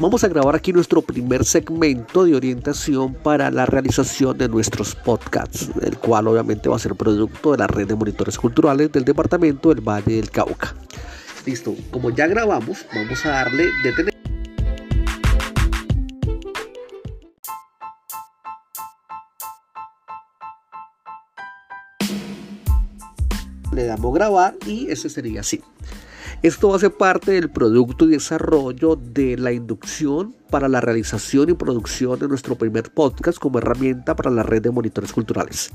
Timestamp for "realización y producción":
30.80-32.18